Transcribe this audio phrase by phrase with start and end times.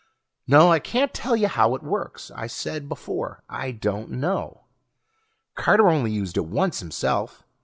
[0.47, 4.61] No, I can't tell you how it works I said before I don't know.
[5.53, 7.43] Carter only used it once himself.